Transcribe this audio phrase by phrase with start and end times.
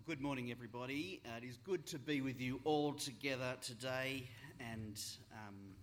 [0.00, 1.20] Well, good morning, everybody.
[1.26, 4.98] Uh, it is good to be with you all together today and,
[5.34, 5.74] um,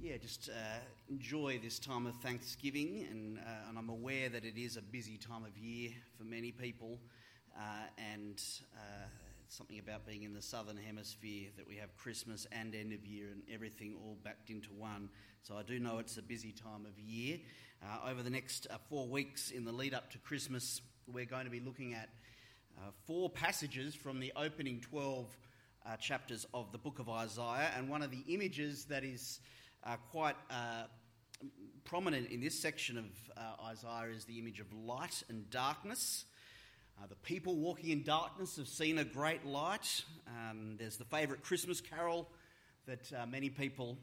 [0.00, 0.78] yeah, just uh,
[1.10, 3.06] enjoy this time of Thanksgiving.
[3.10, 6.50] And, uh, and, I'm aware that it is a busy time of year for many
[6.50, 6.98] people,
[7.54, 8.42] uh, and
[8.74, 9.06] uh,
[9.48, 13.26] something about being in the southern hemisphere that we have Christmas and end of year
[13.30, 15.10] and everything all backed into one.
[15.42, 17.38] So I do know it's a busy time of year.
[17.82, 21.50] Uh, over the next four weeks in the lead up to Christmas, we're going to
[21.50, 22.08] be looking at
[22.78, 25.26] uh, four passages from the opening 12
[25.86, 27.70] uh, chapters of the book of Isaiah.
[27.76, 29.40] And one of the images that is
[29.84, 30.84] uh, quite uh,
[31.84, 33.04] prominent in this section of
[33.36, 36.24] uh, Isaiah is the image of light and darkness.
[37.08, 40.04] The people walking in darkness have seen a great light.
[40.28, 42.30] Um, there's the favourite Christmas carol
[42.86, 43.98] that many people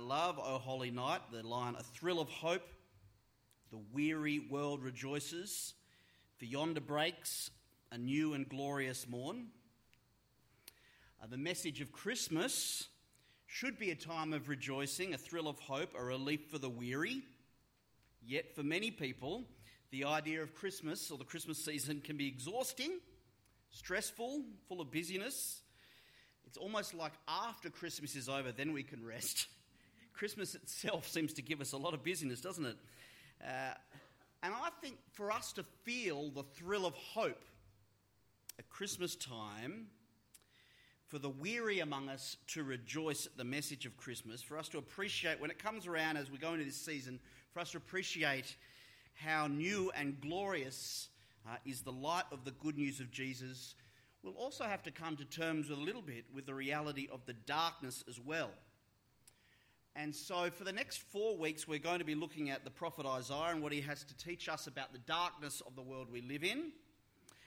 [0.00, 2.68] love, O Holy Night, the line, A Thrill of Hope.
[3.70, 5.74] The weary world rejoices.
[6.38, 7.50] For yonder breaks
[7.94, 9.46] a new and glorious morn.
[11.22, 12.88] Uh, the message of Christmas
[13.46, 17.22] should be a time of rejoicing, a thrill of hope, a relief for the weary.
[18.20, 19.44] Yet, for many people,
[19.92, 22.98] the idea of Christmas or the Christmas season can be exhausting,
[23.70, 25.60] stressful, full of busyness.
[26.48, 29.46] It's almost like after Christmas is over, then we can rest.
[30.14, 32.76] Christmas itself seems to give us a lot of busyness, doesn't it?
[33.40, 33.74] Uh,
[34.42, 37.44] and I think for us to feel the thrill of hope
[38.58, 39.86] at Christmas time,
[41.06, 44.78] for the weary among us to rejoice at the message of Christmas, for us to
[44.78, 47.18] appreciate when it comes around as we go into this season,
[47.52, 48.56] for us to appreciate
[49.14, 51.08] how new and glorious
[51.46, 53.74] uh, is the light of the good news of Jesus,
[54.22, 57.20] we'll also have to come to terms with a little bit with the reality of
[57.26, 58.50] the darkness as well.
[59.96, 63.06] And so, for the next four weeks, we're going to be looking at the prophet
[63.06, 66.20] Isaiah and what he has to teach us about the darkness of the world we
[66.22, 66.72] live in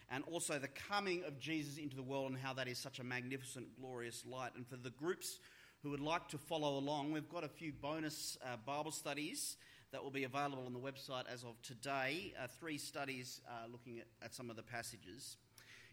[0.09, 3.03] and also the coming of Jesus into the world and how that is such a
[3.03, 4.52] magnificent, glorious light.
[4.55, 5.39] And for the groups
[5.83, 9.58] who would like to follow along, we've got a few bonus uh, Bible studies
[9.92, 12.33] that will be available on the website as of today.
[12.42, 15.37] Uh, three studies uh, looking at, at, some of the passages.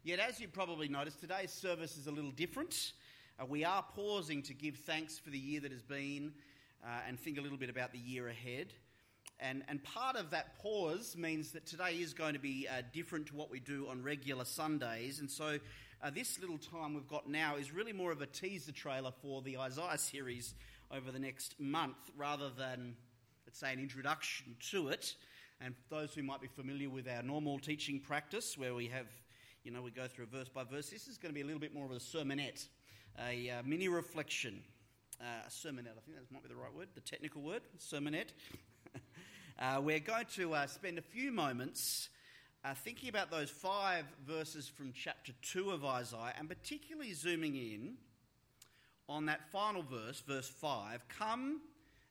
[0.02, 2.92] Yet, as you probably noticed, today's service is a little different.
[3.40, 6.32] Uh, we are pausing to give thanks for the year that has been
[6.84, 8.72] uh, and think a little bit about the year ahead.
[9.40, 13.26] And, and part of that pause means that today is going to be uh, different
[13.26, 15.18] to what we do on regular Sundays.
[15.18, 15.58] And so
[16.02, 19.42] uh, this little time we've got now is really more of a teaser trailer for
[19.42, 20.54] the Isaiah series
[20.92, 22.94] over the next month rather than,
[23.46, 25.14] let's say, an introduction to it.
[25.60, 29.06] And those who might be familiar with our normal teaching practice, where we have,
[29.62, 31.60] you know, we go through verse by verse, this is going to be a little
[31.60, 32.66] bit more of a sermonette,
[33.28, 34.62] a uh, mini reflection.
[35.20, 38.32] Uh, a sermonette, I think that might be the right word, the technical word, sermonette.
[39.56, 42.08] Uh, we're going to uh, spend a few moments
[42.64, 47.94] uh, thinking about those five verses from chapter 2 of Isaiah and particularly zooming in
[49.08, 51.60] on that final verse, verse 5 Come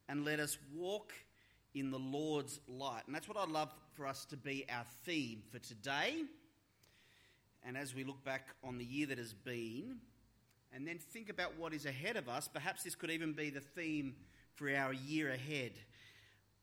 [0.08, 1.12] and let us walk
[1.76, 3.02] in the Lord's light.
[3.08, 6.24] And that's what I'd love for us to be our theme for today.
[7.66, 9.98] And as we look back on the year that has been,
[10.74, 13.60] and then think about what is ahead of us, perhaps this could even be the
[13.60, 14.16] theme
[14.56, 15.74] for our year ahead.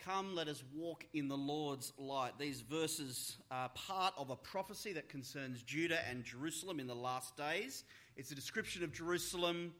[0.04, 2.32] Come, let us walk in the Lord's light.
[2.38, 7.36] These verses are part of a prophecy that concerns Judah and Jerusalem in the last
[7.36, 7.84] days.
[8.16, 9.74] It's a description of Jerusalem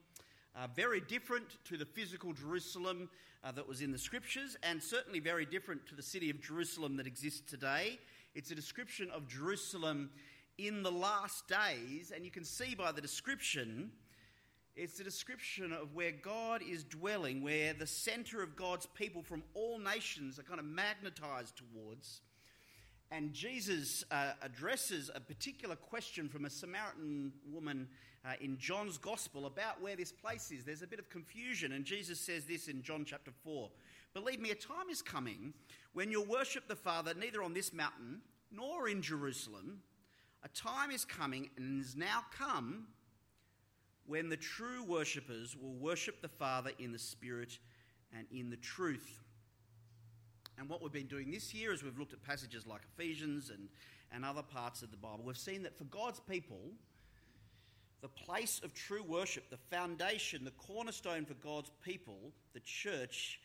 [0.54, 3.08] uh, very different to the physical Jerusalem
[3.42, 6.98] uh, that was in the scriptures, and certainly very different to the city of Jerusalem
[6.98, 7.98] that exists today.
[8.34, 10.10] It's a description of Jerusalem
[10.58, 13.90] in the last days, and you can see by the description
[14.76, 19.42] it's a description of where God is dwelling, where the center of God's people from
[19.54, 22.20] all nations are kind of magnetized towards.
[23.10, 27.88] And Jesus uh, addresses a particular question from a Samaritan woman
[28.24, 30.64] uh, in John's Gospel about where this place is.
[30.64, 33.68] There's a bit of confusion, and Jesus says this in John chapter 4
[34.14, 35.54] Believe me, a time is coming
[35.92, 38.20] when you'll worship the Father neither on this mountain
[38.52, 39.80] nor in Jerusalem.
[40.42, 42.86] A time is coming and has now come
[44.06, 47.58] when the true worshippers will worship the Father in the Spirit
[48.16, 49.20] and in the truth.
[50.58, 53.68] And what we've been doing this year is we've looked at passages like Ephesians and,
[54.12, 56.72] and other parts of the Bible, we've seen that for God's people,
[58.00, 63.40] the place of true worship, the foundation, the cornerstone for God's people, the church,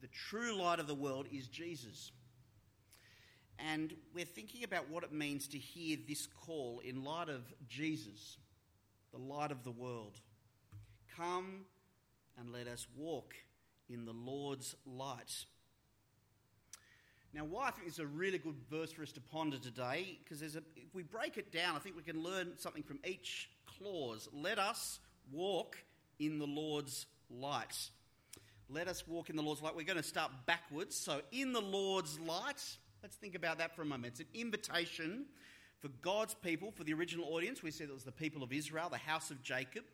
[0.00, 2.12] the true light of the world is Jesus.
[3.58, 8.38] And we're thinking about what it means to hear this call in light of Jesus
[9.12, 10.20] the light of the world.
[11.16, 11.64] Come
[12.38, 13.34] and let us walk
[13.88, 15.44] in the Lord's light.
[17.32, 20.42] Now, why I think it's a really good verse for us to ponder today, because
[20.42, 20.62] if
[20.92, 24.28] we break it down, I think we can learn something from each clause.
[24.32, 24.98] Let us
[25.30, 25.76] walk
[26.18, 27.90] in the Lord's light.
[28.68, 29.76] Let us walk in the Lord's light.
[29.76, 30.96] We're going to start backwards.
[30.96, 32.62] So, in the Lord's light,
[33.02, 34.06] let's think about that for a moment.
[34.12, 35.26] It's an invitation
[35.80, 37.62] for God's people, for the original audience.
[37.62, 39.84] We said it was the people of Israel, the house of Jacob.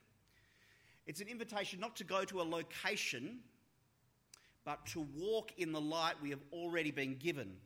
[1.06, 3.38] It's an invitation not to go to a location,
[4.64, 7.56] but to walk in the light we have already been given.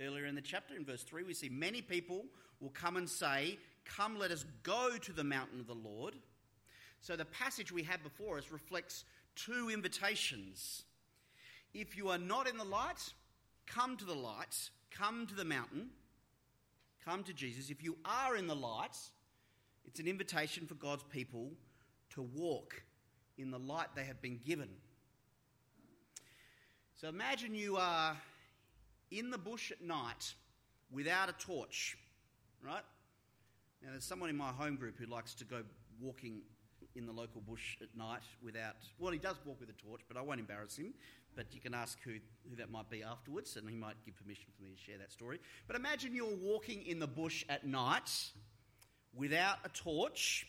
[0.00, 2.24] Earlier in the chapter, in verse 3, we see many people
[2.60, 6.14] will come and say, Come, let us go to the mountain of the Lord.
[7.02, 9.04] So the passage we have before us reflects
[9.36, 10.84] two invitations.
[11.74, 13.12] If you are not in the light,
[13.66, 15.90] come to the light, come to the mountain,
[17.04, 17.70] come to Jesus.
[17.70, 18.96] If you are in the light,
[19.84, 21.50] it's an invitation for God's people
[22.10, 22.82] to walk
[23.36, 24.68] in the light they have been given.
[26.94, 28.16] So imagine you are
[29.10, 30.34] in the bush at night
[30.90, 31.98] without a torch,
[32.64, 32.82] right?
[33.82, 35.62] Now, there's someone in my home group who likes to go
[36.00, 36.40] walking
[36.94, 38.76] in the local bush at night without.
[38.98, 40.94] Well, he does walk with a torch, but I won't embarrass him.
[41.36, 42.12] But you can ask who,
[42.48, 45.12] who that might be afterwards, and he might give permission for me to share that
[45.12, 45.40] story.
[45.66, 48.10] But imagine you're walking in the bush at night
[49.14, 50.46] without a torch.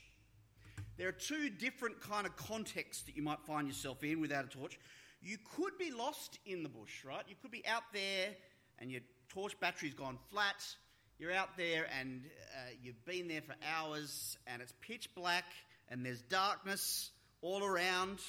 [0.97, 4.47] There are two different kind of contexts that you might find yourself in without a
[4.47, 4.79] torch.
[5.21, 7.23] You could be lost in the bush, right?
[7.27, 8.29] You could be out there
[8.79, 10.63] and your torch battery's gone flat.
[11.17, 12.21] You're out there and
[12.55, 15.45] uh, you've been there for hours and it's pitch black
[15.89, 17.11] and there's darkness
[17.41, 18.19] all around.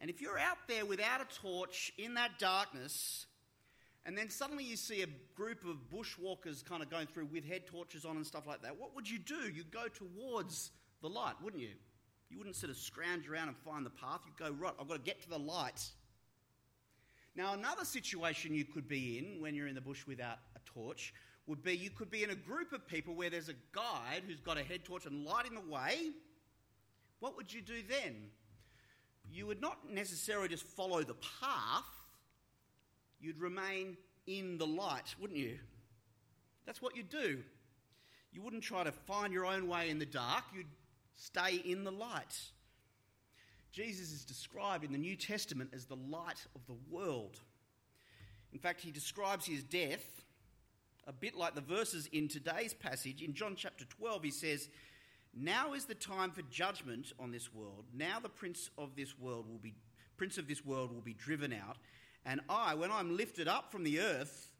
[0.00, 3.26] And if you're out there without a torch in that darkness,
[4.06, 5.06] and then suddenly you see a
[5.36, 8.78] group of bushwalkers kind of going through with head torches on and stuff like that,
[8.78, 9.50] what would you do?
[9.54, 10.70] You'd go towards
[11.02, 11.74] the light, wouldn't you?
[12.30, 14.20] You wouldn't sort of scrounge around and find the path.
[14.24, 15.84] You'd go, right, I've got to get to the light.
[17.36, 21.12] Now, another situation you could be in when you're in the bush without a torch
[21.46, 24.40] would be you could be in a group of people where there's a guide who's
[24.40, 26.10] got a head torch and lighting the way.
[27.18, 28.30] What would you do then?
[29.32, 31.84] You would not necessarily just follow the path,
[33.20, 33.96] you'd remain
[34.26, 35.58] in the light, wouldn't you?
[36.66, 37.42] That's what you'd do.
[38.32, 40.66] You wouldn't try to find your own way in the dark, you'd
[41.20, 42.34] Stay in the light.
[43.72, 47.40] Jesus is described in the New Testament as the light of the world.
[48.54, 50.22] In fact, he describes his death
[51.06, 53.20] a bit like the verses in today's passage.
[53.20, 54.70] In John chapter 12, he says,
[55.34, 57.84] Now is the time for judgment on this world.
[57.94, 59.74] Now the prince of this world will be
[60.16, 61.78] prince of this world will be driven out,
[62.26, 64.50] and I, when I'm lifted up from the earth,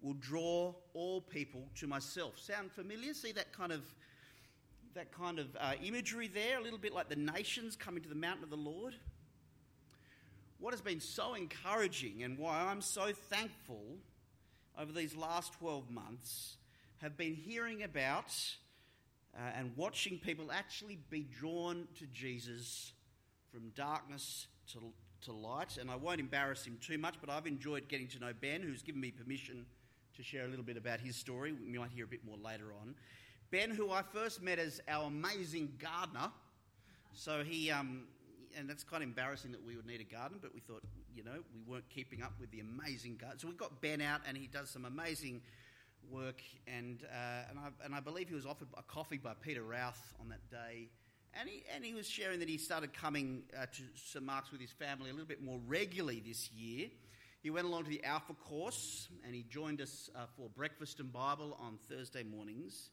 [0.00, 2.38] will draw all people to myself.
[2.38, 3.12] Sound familiar?
[3.12, 3.82] See that kind of
[4.94, 8.14] that kind of uh, imagery there, a little bit like the nations coming to the
[8.14, 8.94] mountain of the Lord.
[10.58, 13.96] What has been so encouraging and why I'm so thankful
[14.78, 16.56] over these last 12 months
[16.98, 18.32] have been hearing about
[19.36, 22.92] uh, and watching people actually be drawn to Jesus
[23.50, 24.80] from darkness to,
[25.22, 25.78] to light.
[25.78, 28.82] And I won't embarrass him too much, but I've enjoyed getting to know Ben, who's
[28.82, 29.66] given me permission
[30.16, 31.52] to share a little bit about his story.
[31.52, 32.94] We might hear a bit more later on.
[33.50, 36.30] Ben, who I first met as our amazing gardener.
[37.14, 38.04] So he, um,
[38.56, 40.82] and that's kind of embarrassing that we would need a garden, but we thought,
[41.14, 43.38] you know, we weren't keeping up with the amazing garden.
[43.38, 45.42] So we got Ben out, and he does some amazing
[46.10, 46.42] work.
[46.66, 50.14] And uh, and, I, and I believe he was offered a coffee by Peter Routh
[50.20, 50.88] on that day.
[51.34, 54.60] And he, and he was sharing that he started coming uh, to St Mark's with
[54.60, 56.88] his family a little bit more regularly this year.
[57.42, 61.12] He went along to the Alpha course and he joined us uh, for breakfast and
[61.12, 62.90] Bible on Thursday mornings.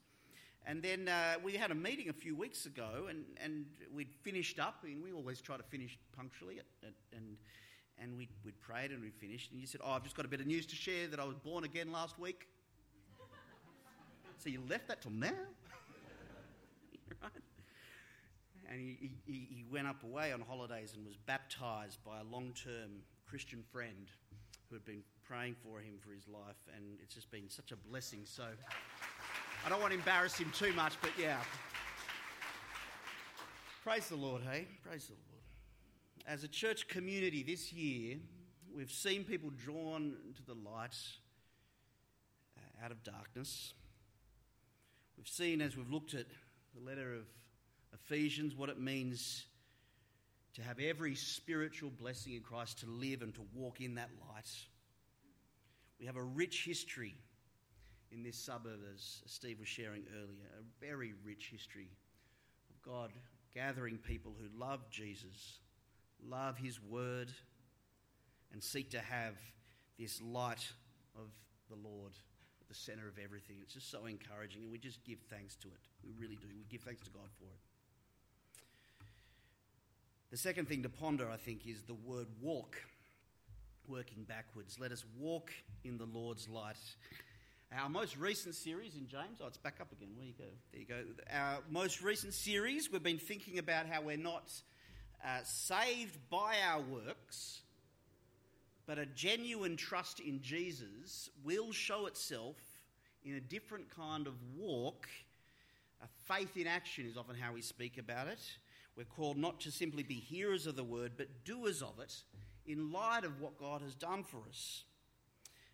[0.65, 4.59] And then uh, we had a meeting a few weeks ago, and, and we'd finished
[4.59, 7.37] up, and we always try to finish punctually, at, at, and,
[7.97, 9.51] and we we'd prayed and we finished.
[9.51, 11.23] And you said, Oh, I've just got a bit of news to share that I
[11.23, 12.47] was born again last week.
[14.39, 15.27] So you left that till now?
[17.21, 17.31] right?
[18.71, 22.53] And he, he, he went up away on holidays and was baptized by a long
[22.53, 24.09] term Christian friend
[24.69, 27.75] who had been praying for him for his life, and it's just been such a
[27.75, 28.21] blessing.
[28.23, 28.45] So.
[29.65, 31.37] I don't want to embarrass him too much, but yeah.
[33.83, 34.67] Praise the Lord, hey?
[34.83, 35.43] Praise the Lord.
[36.25, 38.17] As a church community this year,
[38.73, 40.95] we've seen people drawn to the light
[42.57, 43.73] uh, out of darkness.
[45.19, 46.27] We've seen, as we've looked at
[46.73, 47.25] the letter of
[47.93, 49.43] Ephesians, what it means
[50.53, 54.49] to have every spiritual blessing in Christ, to live and to walk in that light.
[55.99, 57.15] We have a rich history
[58.13, 60.47] in this suburb, as Steve was sharing earlier.
[60.57, 61.89] A very rich history
[62.69, 63.11] of God
[63.53, 65.59] gathering people who love Jesus,
[66.25, 67.29] love his word,
[68.53, 69.33] and seek to have
[69.99, 70.65] this light
[71.13, 71.27] of
[71.69, 72.13] the Lord
[72.69, 73.57] the centre of everything.
[73.61, 75.81] It's just so encouraging, and we just give thanks to it.
[76.03, 76.47] We really do.
[76.47, 77.59] We give thanks to God for it.
[80.31, 82.77] The second thing to ponder, I think, is the word walk,
[83.87, 84.79] working backwards.
[84.79, 85.51] Let us walk
[85.83, 86.77] in the Lord's light.
[87.75, 90.09] Our most recent series in James, oh, it's back up again.
[90.15, 90.45] Where you go?
[90.71, 91.03] There you go.
[91.31, 94.51] Our most recent series, we've been thinking about how we're not
[95.23, 97.61] uh, saved by our works,
[98.89, 102.55] but a genuine trust in Jesus will show itself
[103.23, 105.07] in a different kind of walk.
[106.01, 108.39] A faith in action is often how we speak about it.
[108.97, 112.15] We're called not to simply be hearers of the word, but doers of it
[112.65, 114.85] in light of what God has done for us.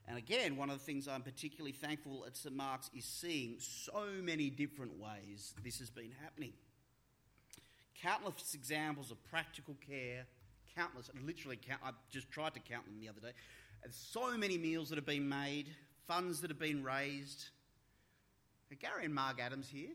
[0.09, 2.53] And again, one of the things I'm particularly thankful at St.
[2.53, 6.51] Mark's is seeing so many different ways this has been happening.
[7.97, 10.25] Countless examples of practical care,
[10.75, 13.33] countless, literally, count, I just tried to count them the other day.
[13.89, 15.67] So many meals that have been made,
[16.07, 17.45] funds that have been raised.
[18.71, 19.89] Are Gary and Marg Adams here?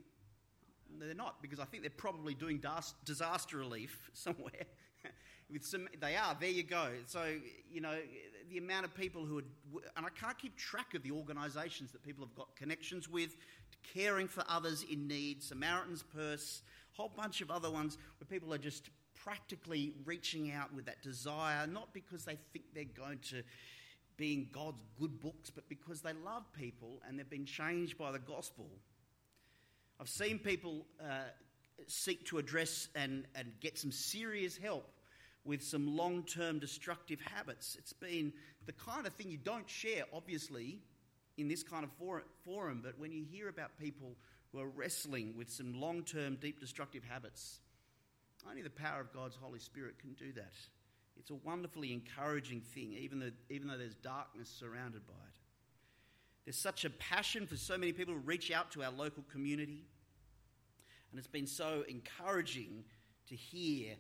[0.99, 2.63] They're not, because I think they're probably doing
[3.05, 4.67] disaster relief somewhere.
[5.51, 6.37] With some, they are.
[6.39, 6.91] There you go.
[7.07, 7.35] So
[7.69, 7.97] you know
[8.49, 9.43] the amount of people who are,
[9.97, 13.35] and I can't keep track of the organisations that people have got connections with,
[13.93, 15.43] caring for others in need.
[15.43, 16.63] Samaritan's Purse,
[16.95, 18.91] a whole bunch of other ones where people are just
[19.25, 23.43] practically reaching out with that desire, not because they think they're going to
[24.17, 28.13] be in God's good books, but because they love people and they've been changed by
[28.13, 28.69] the gospel.
[30.01, 31.25] I've seen people uh,
[31.87, 34.91] seek to address and, and get some serious help
[35.45, 37.77] with some long term destructive habits.
[37.79, 38.33] It's been
[38.67, 40.81] the kind of thing you don't share, obviously,
[41.39, 41.91] in this kind of
[42.45, 44.17] forum, but when you hear about people
[44.53, 47.61] who are wrestling with some long term, deep destructive habits,
[48.49, 50.53] only the power of God's Holy Spirit can do that.
[51.19, 55.41] It's a wonderfully encouraging thing, even though, even though there's darkness surrounded by it.
[56.45, 59.85] There's such a passion for so many people to reach out to our local community.
[61.11, 62.85] And it's been so encouraging
[63.29, 63.95] to hear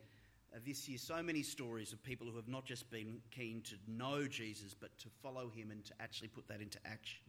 [0.55, 3.75] uh, this year so many stories of people who have not just been keen to
[3.87, 7.21] know Jesus, but to follow him and to actually put that into action.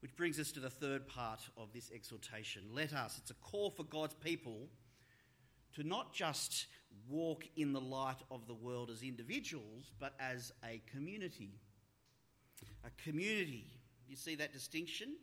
[0.00, 2.62] Which brings us to the third part of this exhortation.
[2.72, 4.68] Let us, it's a call for God's people
[5.76, 6.66] to not just
[7.08, 11.50] walk in the light of the world as individuals, but as a community.
[12.84, 13.66] A community.
[14.08, 15.16] You see that distinction?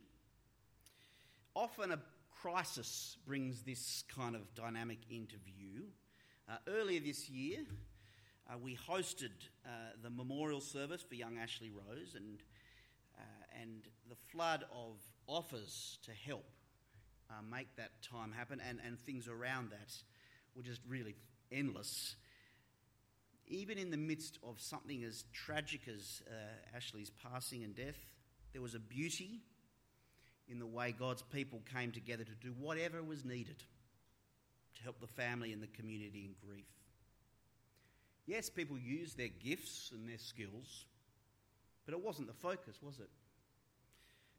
[1.56, 1.98] Often a
[2.40, 5.86] crisis brings this kind of dynamic into view.
[6.48, 7.60] Uh, earlier this year,
[8.48, 9.30] uh, we hosted
[9.66, 9.68] uh,
[10.02, 12.38] the memorial service for young Ashley Rose, and,
[13.18, 16.44] uh, and the flood of offers to help
[17.30, 19.92] uh, make that time happen and, and things around that
[20.56, 21.14] were just really
[21.50, 22.16] endless.
[23.46, 27.98] Even in the midst of something as tragic as uh, Ashley's passing and death,
[28.52, 29.40] there was a beauty
[30.48, 33.62] in the way God's people came together to do whatever was needed
[34.76, 36.66] to help the family and the community in grief.
[38.26, 40.86] Yes, people used their gifts and their skills,
[41.84, 43.10] but it wasn't the focus, was it?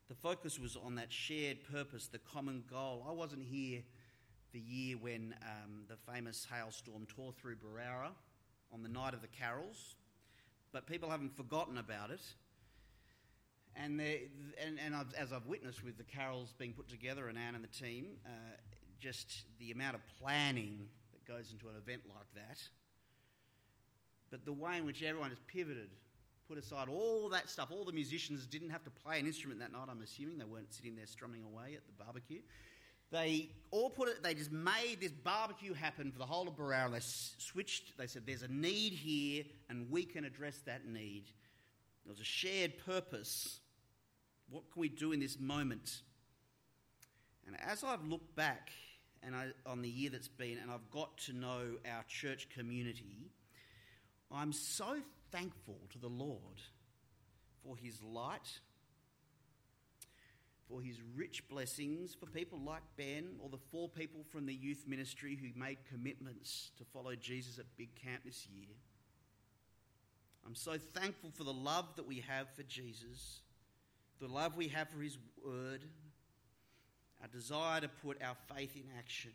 [0.07, 3.05] The focus was on that shared purpose, the common goal.
[3.07, 3.81] I wasn't here
[4.55, 8.11] the year when um, the famous hailstorm tore through Berowra
[8.73, 9.95] on the night of the carols,
[10.71, 12.21] but people haven't forgotten about it.
[13.75, 17.55] And, and, and I've, as I've witnessed with the carols being put together and Anne
[17.55, 18.29] and the team, uh,
[19.01, 22.57] just the amount of planning that goes into an event like that,
[24.31, 25.89] but the way in which everyone has pivoted,
[26.47, 27.71] put aside all that stuff.
[27.71, 30.37] All the musicians didn't have to play an instrument that night, I'm assuming.
[30.37, 32.39] They weren't sitting there strumming away at the barbecue.
[33.11, 36.91] They all put it, they just made this barbecue happen for the whole of Berowra.
[36.91, 41.25] They switched, they said, there's a need here, and we can address that need.
[42.05, 43.59] There was a shared purpose.
[44.49, 46.01] What can we do in this moment?
[47.47, 48.69] And as I've looked back
[49.23, 53.29] and I, on the year that's been, and I've got to know our church community,
[54.31, 54.97] I'm so
[55.31, 56.61] thankful to the Lord
[57.63, 58.59] for His light,
[60.69, 64.85] for His rich blessings, for people like Ben or the four people from the youth
[64.87, 68.75] ministry who made commitments to follow Jesus at Big Camp this year.
[70.45, 73.41] I'm so thankful for the love that we have for Jesus,
[74.19, 75.83] the love we have for His Word,
[77.21, 79.31] our desire to put our faith in action.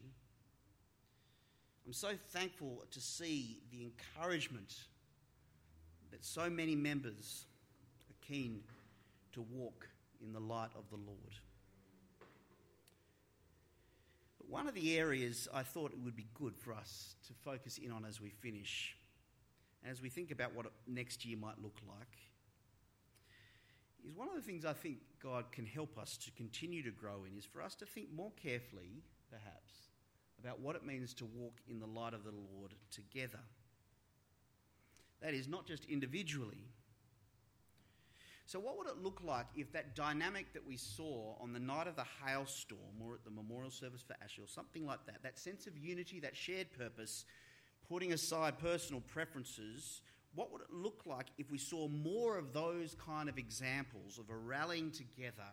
[1.87, 4.75] I'm so thankful to see the encouragement
[6.11, 7.47] that so many members
[8.09, 8.61] are keen
[9.33, 9.89] to walk
[10.23, 11.35] in the light of the Lord.
[14.39, 17.79] But one of the areas I thought it would be good for us to focus
[17.79, 18.97] in on as we finish,
[19.89, 22.17] as we think about what next year might look like,
[24.07, 27.25] is one of the things I think God can help us to continue to grow
[27.31, 29.73] in is for us to think more carefully, perhaps,
[30.43, 33.41] about what it means to walk in the light of the Lord together.
[35.21, 36.65] That is, not just individually.
[38.51, 41.87] So, what would it look like if that dynamic that we saw on the night
[41.87, 45.39] of the hailstorm or at the memorial service for Ashley or something like that, that
[45.39, 47.27] sense of unity, that shared purpose,
[47.89, 50.03] putting aside personal preferences,
[50.35, 54.29] what would it look like if we saw more of those kind of examples of
[54.31, 55.53] a rallying together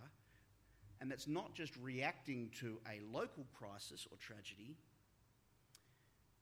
[1.00, 4.76] and that's not just reacting to a local crisis or tragedy,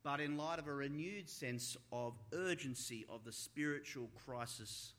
[0.02, 4.94] but in light of a renewed sense of urgency of the spiritual crisis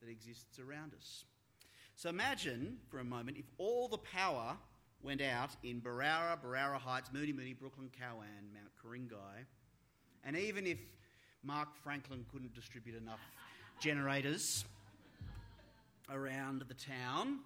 [0.00, 1.24] that exists around us.
[1.94, 4.56] So imagine for a moment if all the power
[5.02, 9.44] went out in Berowra, Berowra Heights, Mooney Mooney, Brooklyn, Cowan, Mount Ku-ring-gai,
[10.24, 10.78] and even if
[11.42, 13.20] Mark Franklin couldn't distribute enough
[13.80, 14.64] generators
[16.10, 17.40] around the town,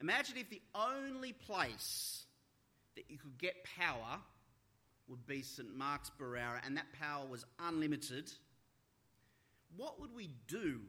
[0.00, 2.24] imagine if the only place
[2.96, 4.18] that you could get power
[5.08, 8.30] would be St Mark's Berowra and that power was unlimited.
[9.76, 10.80] What would we do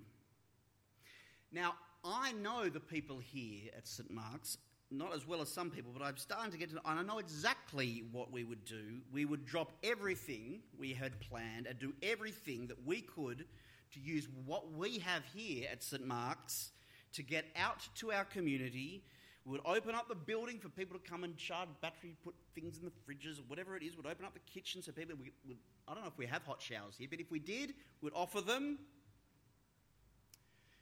[1.52, 4.58] now, I know the people here at St Mark's,
[4.92, 7.04] not as well as some people, but I'm starting to get to know, and I
[7.04, 9.02] know exactly what we would do.
[9.12, 13.46] We would drop everything we had planned and do everything that we could
[13.94, 16.72] to use what we have here at St Mark's
[17.14, 19.04] to get out to our community.
[19.46, 22.78] We would open up the building for people to come and charge battery, put things
[22.78, 23.96] in the fridges, or whatever it is.
[23.96, 25.16] We'd open up the kitchen so people
[25.48, 28.14] would, I don't know if we have hot showers here, but if we did, we'd
[28.14, 28.78] offer them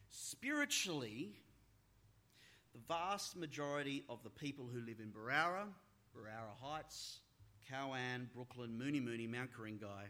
[0.09, 1.35] Spiritually,
[2.73, 5.65] the vast majority of the people who live in Berowra,
[6.15, 7.19] Berowra Heights,
[7.69, 10.05] Cowan, Brooklyn, Mooney Mooney, Mount Ku-ring-gai,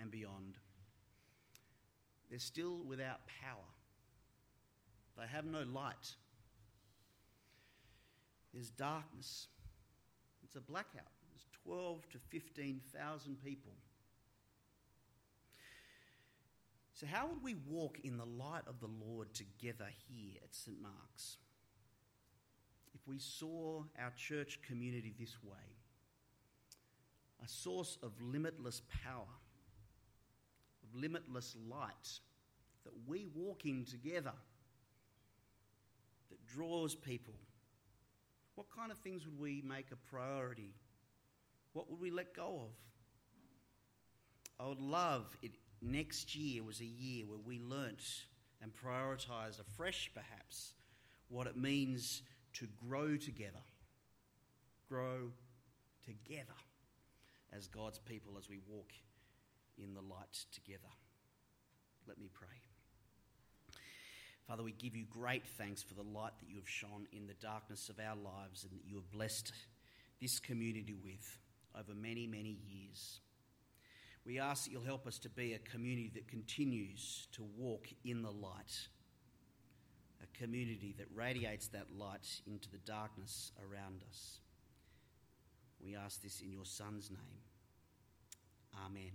[0.00, 0.54] and beyond,
[2.30, 3.64] they're still without power.
[5.16, 6.14] They have no light.
[8.52, 9.48] There's darkness.
[10.42, 11.12] It's a blackout.
[11.30, 13.72] There's 12 to 15,000 people
[16.96, 20.80] So, how would we walk in the light of the Lord together here at St.
[20.80, 21.36] Mark's?
[22.94, 25.76] If we saw our church community this way,
[27.44, 29.28] a source of limitless power,
[30.82, 32.20] of limitless light
[32.84, 34.32] that we walk in together,
[36.30, 37.34] that draws people,
[38.54, 40.72] what kind of things would we make a priority?
[41.74, 42.70] What would we let go of?
[44.58, 48.02] I would love it next year was a year where we learnt
[48.62, 50.72] and prioritised afresh, perhaps,
[51.28, 52.22] what it means
[52.54, 53.62] to grow together.
[54.88, 55.32] Grow
[56.04, 56.54] together
[57.52, 58.92] as God's people as we walk
[59.78, 60.88] in the light together.
[62.06, 62.48] Let me pray.
[64.46, 67.34] Father, we give you great thanks for the light that you have shone in the
[67.34, 69.52] darkness of our lives and that you have blessed
[70.20, 71.38] this community with
[71.76, 73.20] over many, many years.
[74.26, 78.22] We ask that you'll help us to be a community that continues to walk in
[78.22, 78.88] the light,
[80.20, 84.40] a community that radiates that light into the darkness around us.
[85.80, 87.38] We ask this in your Son's name.
[88.84, 89.12] Amen.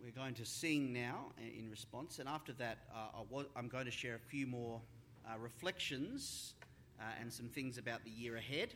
[0.00, 4.14] We're going to sing now in response, and after that, uh, I'm going to share
[4.14, 4.80] a few more
[5.26, 6.54] uh, reflections
[7.00, 8.74] uh, and some things about the year ahead.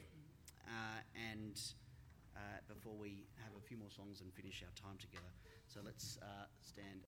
[0.66, 0.98] Uh,
[1.30, 1.60] and
[2.36, 5.32] uh, before we have a few more songs and finish our time together.
[5.64, 7.00] So let's uh, stand